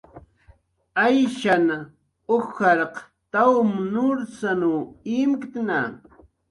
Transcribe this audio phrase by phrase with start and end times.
[1.05, 1.67] Ayshan
[2.37, 2.95] ujarq
[3.33, 4.75] tawm nursanw
[5.19, 5.79] imktna